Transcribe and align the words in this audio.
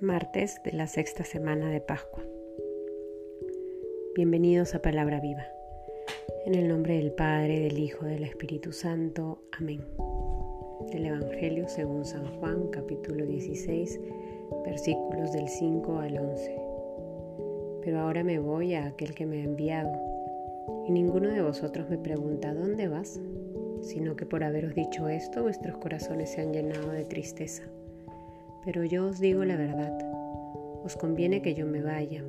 martes 0.00 0.60
de 0.64 0.72
la 0.72 0.86
sexta 0.86 1.24
semana 1.24 1.70
de 1.70 1.80
Pascua. 1.80 2.24
Bienvenidos 4.16 4.74
a 4.74 4.82
Palabra 4.82 5.20
Viva. 5.20 5.46
En 6.46 6.54
el 6.54 6.68
nombre 6.68 6.96
del 6.96 7.12
Padre, 7.12 7.60
del 7.60 7.78
Hijo, 7.78 8.04
del 8.04 8.24
Espíritu 8.24 8.72
Santo. 8.72 9.42
Amén. 9.52 9.84
Del 10.90 11.06
Evangelio 11.06 11.68
según 11.68 12.04
San 12.04 12.26
Juan, 12.38 12.68
capítulo 12.68 13.24
16, 13.24 14.00
versículos 14.64 15.32
del 15.32 15.48
5 15.48 15.98
al 15.98 16.18
11. 16.18 16.60
Pero 17.82 18.00
ahora 18.00 18.24
me 18.24 18.38
voy 18.38 18.74
a 18.74 18.86
aquel 18.86 19.14
que 19.14 19.26
me 19.26 19.40
ha 19.40 19.44
enviado, 19.44 19.92
y 20.86 20.90
ninguno 20.90 21.30
de 21.30 21.42
vosotros 21.42 21.88
me 21.88 21.98
pregunta, 21.98 22.52
¿dónde 22.52 22.88
vas? 22.88 23.20
Sino 23.80 24.16
que 24.16 24.26
por 24.26 24.42
haberos 24.42 24.74
dicho 24.74 25.08
esto, 25.08 25.42
vuestros 25.42 25.76
corazones 25.78 26.32
se 26.32 26.40
han 26.40 26.52
llenado 26.52 26.90
de 26.90 27.04
tristeza. 27.04 27.62
Pero 28.64 28.82
yo 28.82 29.06
os 29.08 29.20
digo 29.20 29.44
la 29.44 29.56
verdad, 29.56 29.92
os 30.84 30.96
conviene 30.96 31.42
que 31.42 31.54
yo 31.54 31.66
me 31.66 31.82
vaya, 31.82 32.24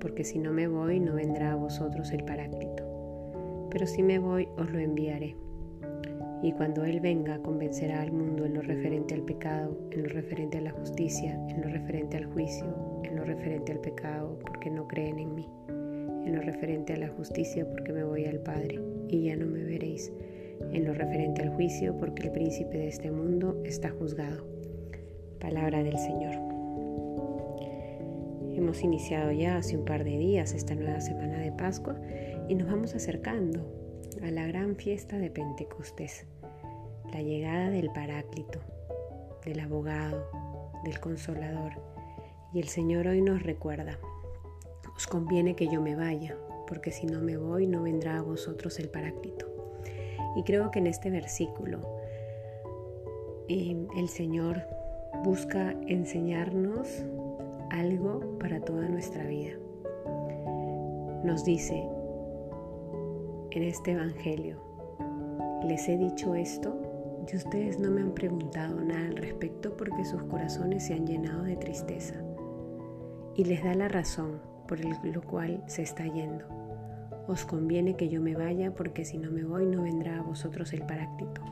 porque 0.00 0.24
si 0.24 0.38
no 0.38 0.52
me 0.52 0.68
voy 0.68 1.00
no 1.00 1.14
vendrá 1.14 1.52
a 1.52 1.56
vosotros 1.56 2.12
el 2.12 2.24
Paráclito, 2.24 3.68
pero 3.70 3.86
si 3.86 4.02
me 4.02 4.18
voy 4.18 4.48
os 4.56 4.70
lo 4.70 4.78
enviaré. 4.78 5.36
Y 6.42 6.52
cuando 6.52 6.84
Él 6.84 7.00
venga 7.00 7.42
convencerá 7.42 8.00
al 8.00 8.12
mundo 8.12 8.46
en 8.46 8.54
lo 8.54 8.62
referente 8.62 9.14
al 9.14 9.22
pecado, 9.22 9.76
en 9.90 10.04
lo 10.04 10.08
referente 10.08 10.58
a 10.58 10.62
la 10.62 10.70
justicia, 10.70 11.34
en 11.48 11.60
lo 11.60 11.68
referente 11.68 12.16
al 12.16 12.24
juicio, 12.26 13.00
en 13.02 13.16
lo 13.16 13.24
referente 13.24 13.72
al 13.72 13.80
pecado, 13.80 14.38
porque 14.46 14.70
no 14.70 14.88
creen 14.88 15.18
en 15.18 15.34
mí, 15.34 15.46
en 15.68 16.36
lo 16.36 16.40
referente 16.40 16.94
a 16.94 16.98
la 16.98 17.08
justicia, 17.08 17.68
porque 17.68 17.92
me 17.92 18.04
voy 18.04 18.24
al 18.24 18.38
Padre 18.38 18.80
y 19.08 19.24
ya 19.24 19.36
no 19.36 19.44
me 19.44 19.62
veréis, 19.62 20.10
en 20.72 20.84
lo 20.84 20.94
referente 20.94 21.42
al 21.42 21.50
juicio, 21.50 21.98
porque 21.98 22.28
el 22.28 22.32
príncipe 22.32 22.78
de 22.78 22.88
este 22.88 23.10
mundo 23.10 23.60
está 23.64 23.90
juzgado. 23.90 24.57
Palabra 25.40 25.84
del 25.84 25.96
Señor. 25.98 26.34
Hemos 28.54 28.82
iniciado 28.82 29.30
ya 29.30 29.56
hace 29.56 29.76
un 29.76 29.84
par 29.84 30.02
de 30.02 30.18
días 30.18 30.52
esta 30.52 30.74
nueva 30.74 31.00
semana 31.00 31.38
de 31.38 31.52
Pascua 31.52 31.96
y 32.48 32.56
nos 32.56 32.68
vamos 32.68 32.94
acercando 32.94 33.64
a 34.22 34.30
la 34.32 34.46
gran 34.48 34.74
fiesta 34.74 35.16
de 35.16 35.30
Pentecostés, 35.30 36.26
la 37.12 37.22
llegada 37.22 37.70
del 37.70 37.90
Paráclito, 37.90 38.58
del 39.44 39.60
abogado, 39.60 40.28
del 40.84 40.98
consolador. 40.98 41.72
Y 42.52 42.58
el 42.58 42.68
Señor 42.68 43.06
hoy 43.06 43.22
nos 43.22 43.44
recuerda, 43.44 43.96
os 44.96 45.06
conviene 45.06 45.54
que 45.54 45.68
yo 45.68 45.80
me 45.80 45.94
vaya, 45.94 46.36
porque 46.66 46.90
si 46.90 47.06
no 47.06 47.20
me 47.20 47.36
voy 47.36 47.68
no 47.68 47.82
vendrá 47.82 48.18
a 48.18 48.22
vosotros 48.22 48.80
el 48.80 48.88
Paráclito. 48.88 49.46
Y 50.36 50.42
creo 50.42 50.72
que 50.72 50.80
en 50.80 50.88
este 50.88 51.10
versículo 51.10 51.80
eh, 53.48 53.86
el 53.96 54.08
Señor 54.08 54.77
busca 55.24 55.72
enseñarnos 55.86 57.04
algo 57.70 58.38
para 58.38 58.60
toda 58.60 58.88
nuestra 58.88 59.24
vida. 59.24 59.52
Nos 61.24 61.44
dice 61.44 61.88
en 63.50 63.62
este 63.62 63.92
Evangelio, 63.92 64.56
les 65.66 65.88
he 65.88 65.98
dicho 65.98 66.34
esto 66.34 66.80
y 67.30 67.36
ustedes 67.36 67.78
no 67.78 67.90
me 67.90 68.00
han 68.00 68.12
preguntado 68.12 68.80
nada 68.80 69.06
al 69.06 69.16
respecto 69.16 69.76
porque 69.76 70.04
sus 70.04 70.22
corazones 70.24 70.86
se 70.86 70.94
han 70.94 71.06
llenado 71.06 71.42
de 71.42 71.56
tristeza. 71.56 72.14
Y 73.34 73.44
les 73.44 73.62
da 73.62 73.74
la 73.74 73.88
razón 73.88 74.40
por 74.66 74.78
lo 74.80 75.22
cual 75.22 75.62
se 75.66 75.82
está 75.82 76.06
yendo. 76.06 76.44
Os 77.26 77.44
conviene 77.44 77.96
que 77.96 78.08
yo 78.08 78.20
me 78.20 78.34
vaya 78.34 78.74
porque 78.74 79.04
si 79.04 79.18
no 79.18 79.30
me 79.30 79.44
voy 79.44 79.66
no 79.66 79.82
vendrá 79.82 80.18
a 80.18 80.22
vosotros 80.22 80.72
el 80.72 80.82
paráclito. 80.82 81.42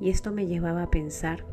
Y 0.00 0.10
esto 0.10 0.32
me 0.32 0.46
llevaba 0.46 0.84
a 0.84 0.90
pensar 0.90 1.44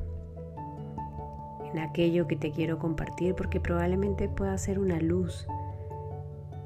aquello 1.80 2.28
que 2.28 2.36
te 2.36 2.52
quiero 2.52 2.80
compartir 2.80 3.36
porque 3.36 3.60
probablemente 3.60 4.30
pueda 4.30 4.58
ser 4.58 4.80
una 4.80 5.00
luz 5.00 5.48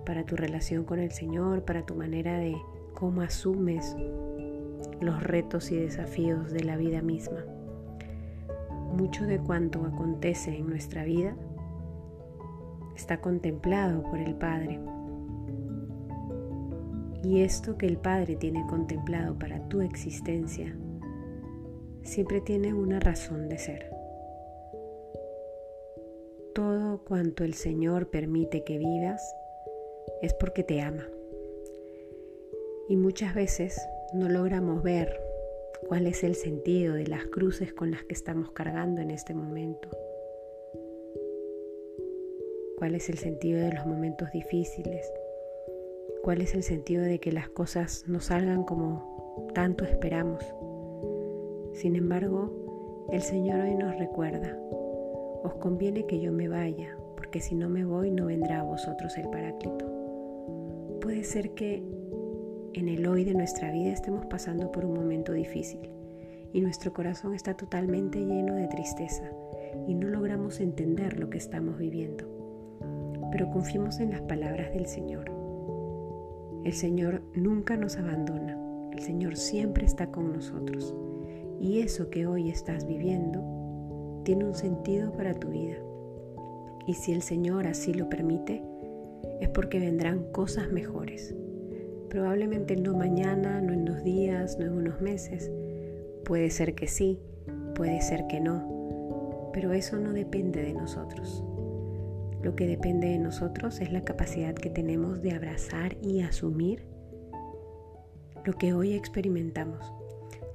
para 0.06 0.26
tu 0.26 0.36
relación 0.36 0.84
con 0.84 1.00
el 1.00 1.12
Señor, 1.12 1.64
para 1.64 1.86
tu 1.86 1.96
manera 1.96 2.38
de 2.38 2.56
cómo 2.94 3.22
asumes 3.22 3.96
los 5.02 5.22
retos 5.22 5.72
y 5.72 5.78
desafíos 5.78 6.52
de 6.52 6.64
la 6.64 6.78
vida 6.78 7.02
misma. 7.02 7.44
Mucho 8.96 9.26
de 9.26 9.40
cuanto 9.40 9.86
acontece 9.86 10.58
en 10.58 10.68
nuestra 10.68 11.04
vida 11.04 11.36
está 12.96 13.22
contemplado 13.22 14.04
por 14.04 14.20
el 14.20 14.34
Padre. 14.34 14.80
Y 17.24 17.42
esto 17.42 17.78
que 17.78 17.86
el 17.86 17.98
Padre 17.98 18.36
tiene 18.36 18.66
contemplado 18.68 19.38
para 19.38 19.68
tu 19.68 19.82
existencia 19.82 20.76
siempre 22.04 22.40
tiene 22.40 22.74
una 22.74 23.00
razón 23.00 23.50
de 23.50 23.58
ser 23.58 23.92
todo 26.58 27.04
cuanto 27.04 27.44
el 27.44 27.54
Señor 27.54 28.10
permite 28.10 28.64
que 28.64 28.80
vivas 28.80 29.22
es 30.24 30.34
porque 30.34 30.64
te 30.64 30.82
ama. 30.82 31.08
Y 32.90 32.98
muchas 32.98 33.36
veces 33.36 33.80
no 34.12 34.28
logramos 34.28 34.82
ver 34.82 35.22
cuál 35.88 36.08
es 36.08 36.24
el 36.24 36.34
sentido 36.34 36.96
de 36.96 37.06
las 37.06 37.28
cruces 37.28 37.74
con 37.74 37.92
las 37.92 38.04
que 38.06 38.16
estamos 38.16 38.50
cargando 38.54 39.02
en 39.02 39.12
este 39.12 39.36
momento. 39.36 39.88
¿Cuál 42.80 42.96
es 42.96 43.08
el 43.10 43.20
sentido 43.20 43.62
de 43.62 43.74
los 43.74 43.86
momentos 43.86 44.32
difíciles? 44.32 45.08
¿Cuál 46.24 46.42
es 46.42 46.56
el 46.56 46.64
sentido 46.64 47.04
de 47.04 47.20
que 47.20 47.32
las 47.32 47.50
cosas 47.50 48.04
no 48.08 48.20
salgan 48.20 48.64
como 48.64 49.48
tanto 49.54 49.86
esperamos? 49.86 50.44
Sin 51.74 51.96
embargo, 51.96 53.06
el 53.12 53.22
Señor 53.22 53.60
hoy 53.60 53.76
nos 53.76 53.96
recuerda 54.00 54.58
os 55.48 55.56
conviene 55.56 56.06
que 56.06 56.20
yo 56.20 56.34
me 56.34 56.50
vaya, 56.50 56.98
porque 57.16 57.40
si 57.40 57.56
no 57.56 57.70
me 57.70 57.86
voy 57.86 58.12
no 58.12 58.26
vendrá 58.26 58.60
a 58.60 58.64
vosotros 58.64 59.18
el 59.18 59.30
Paráclito. 59.30 59.86
Puede 61.02 61.24
ser 61.24 61.52
que 61.52 61.82
en 62.74 62.90
el 62.90 63.08
hoy 63.08 63.24
de 63.24 63.34
nuestra 63.34 63.72
vida 63.72 63.92
estemos 63.92 64.26
pasando 64.26 64.72
por 64.72 64.84
un 64.84 64.94
momento 64.94 65.32
difícil 65.32 65.90
y 66.52 66.60
nuestro 66.60 66.94
corazón 66.94 67.34
está 67.34 67.56
totalmente 67.56 68.20
lleno 68.20 68.56
de 68.56 68.68
tristeza 68.68 69.32
y 69.88 69.96
no 69.96 70.10
logramos 70.10 70.60
entender 70.60 71.18
lo 71.18 71.30
que 71.30 71.38
estamos 71.38 71.78
viviendo. 71.78 72.26
Pero 73.32 73.50
confiemos 73.50 74.00
en 74.00 74.12
las 74.12 74.22
palabras 74.22 74.74
del 74.74 74.86
Señor. 74.86 75.32
El 76.66 76.74
Señor 76.74 77.22
nunca 77.34 77.78
nos 77.78 77.96
abandona, 77.98 78.60
el 78.92 79.00
Señor 79.00 79.38
siempre 79.38 79.86
está 79.86 80.08
con 80.12 80.34
nosotros 80.34 80.94
y 81.62 81.80
eso 81.80 82.10
que 82.10 82.28
hoy 82.28 82.50
estás 82.50 82.86
viviendo 82.86 83.57
tiene 84.28 84.44
un 84.44 84.56
sentido 84.56 85.14
para 85.14 85.34
tu 85.34 85.48
vida. 85.48 85.78
Y 86.86 86.96
si 86.96 87.14
el 87.14 87.22
Señor 87.22 87.66
así 87.66 87.94
lo 87.94 88.10
permite, 88.10 88.62
es 89.40 89.48
porque 89.48 89.80
vendrán 89.80 90.34
cosas 90.34 90.70
mejores. 90.70 91.34
Probablemente 92.10 92.76
no 92.76 92.94
mañana, 92.94 93.62
no 93.62 93.72
en 93.72 93.86
dos 93.86 94.04
días, 94.04 94.60
no 94.60 94.66
en 94.66 94.74
unos 94.74 95.00
meses. 95.00 95.50
Puede 96.26 96.50
ser 96.50 96.76
que 96.76 96.88
sí, 96.88 97.22
puede 97.74 98.02
ser 98.02 98.28
que 98.28 98.42
no, 98.42 99.50
pero 99.54 99.72
eso 99.72 99.98
no 99.98 100.12
depende 100.12 100.62
de 100.62 100.74
nosotros. 100.74 101.42
Lo 102.44 102.54
que 102.58 102.68
depende 102.68 103.08
de 103.08 103.20
nosotros 103.20 103.80
es 103.80 103.94
la 103.94 104.04
capacidad 104.04 104.56
que 104.56 104.70
tenemos 104.70 105.22
de 105.22 105.32
abrazar 105.32 105.96
y 106.02 106.20
asumir 106.20 106.86
lo 108.44 108.52
que 108.52 108.74
hoy 108.74 108.92
experimentamos 108.92 109.94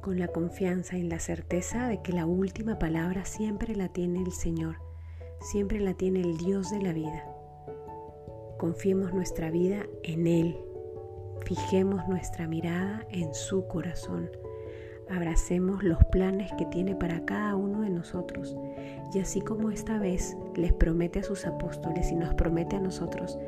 con 0.03 0.19
la 0.19 0.29
confianza 0.29 0.99
y 0.99 1.05
la 1.05 1.21
certeza 1.21 1.87
de 1.87 2.03
que 2.03 2.13
la 2.13 2.27
última 2.27 2.79
palabra 2.79 3.25
siempre 3.25 3.77
la 3.77 3.89
tiene 3.89 4.21
el 4.21 4.33
Señor, 4.33 4.77
siempre 5.41 5.79
la 5.79 5.95
tiene 5.95 6.21
el 6.21 6.37
Dios 6.37 6.71
de 6.71 6.83
la 6.83 6.93
vida. 6.93 7.25
Confiemos 8.59 9.15
nuestra 9.15 9.51
vida 9.51 9.87
en 10.03 10.27
Él, 10.27 10.59
fijemos 11.47 12.07
nuestra 12.09 12.49
mirada 12.49 13.07
en 13.11 13.33
su 13.33 13.69
corazón, 13.69 14.29
abracemos 15.09 15.85
los 15.85 16.05
planes 16.07 16.51
que 16.59 16.67
tiene 16.67 16.97
para 16.97 17.25
cada 17.25 17.55
uno 17.55 17.83
de 17.83 17.91
nosotros. 17.91 18.57
Y 19.15 19.21
así 19.21 19.41
como 19.41 19.71
esta 19.71 19.99
vez 19.99 20.37
les 20.57 20.73
promete 20.73 21.21
a 21.21 21.25
sus 21.25 21.47
apóstoles 21.47 22.11
y 22.11 22.17
nos 22.17 22.35
promete 22.35 22.75
a 22.75 22.81
nosotros, 22.81 23.39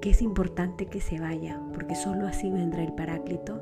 que 0.00 0.10
es 0.10 0.22
importante 0.22 0.86
que 0.86 1.00
se 1.00 1.20
vaya, 1.20 1.60
porque 1.72 1.94
solo 1.94 2.26
así 2.26 2.50
vendrá 2.50 2.82
el 2.82 2.94
Paráclito, 2.94 3.53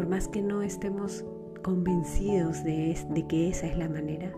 por 0.00 0.08
más 0.08 0.28
que 0.28 0.40
no 0.40 0.62
estemos 0.62 1.26
convencidos 1.62 2.64
de, 2.64 2.96
que 3.28 3.50
esa 3.50 3.66
es 3.66 3.76
la 3.76 3.86
manera, 3.86 4.32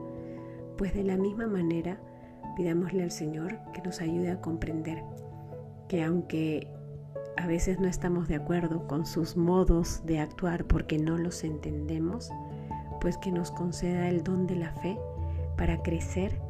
pues 0.76 0.92
de 0.92 1.04
la 1.04 1.16
misma 1.16 1.46
manera 1.46 2.00
pidámosle 2.56 3.04
al 3.04 3.12
Señor 3.12 3.60
que 3.72 3.80
nos 3.80 4.00
ayude 4.00 4.32
a 4.32 4.40
comprender 4.40 5.04
que 5.86 6.02
aunque 6.02 6.66
a 7.36 7.46
veces 7.46 7.78
no 7.78 7.86
estamos 7.86 8.26
de 8.26 8.34
acuerdo 8.34 8.88
con 8.88 9.06
sus 9.06 9.36
modos 9.36 10.02
de 10.04 10.18
actuar 10.18 10.64
porque 10.64 10.98
no 10.98 11.16
los 11.16 11.44
entendemos, 11.44 12.32
pues 13.00 13.16
que 13.16 13.30
nos 13.30 13.52
conceda 13.52 14.08
el 14.08 14.24
don 14.24 14.48
de 14.48 14.56
la 14.56 14.72
fe 14.72 14.98
para 15.56 15.80
crecer 15.84 16.40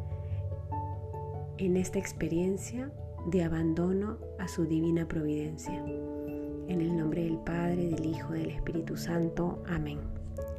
en 1.58 1.76
esta 1.76 1.98
experiencia 1.98 2.90
de 3.26 3.44
abandono 3.44 4.16
a 4.38 4.48
su 4.48 4.64
divina 4.64 5.06
providencia. 5.06 5.84
En 6.68 6.80
el 6.80 6.96
nombre 6.96 7.24
del 7.24 7.31
Hijo, 8.22 8.32
del 8.34 8.50
Espíritu 8.50 8.96
Santo. 8.96 9.62
Amén. 9.69 10.00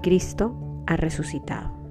Cristo 0.01 0.83
ha 0.85 0.97
resucitado. 0.97 1.82